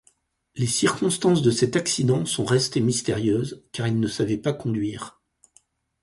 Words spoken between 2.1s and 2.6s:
sont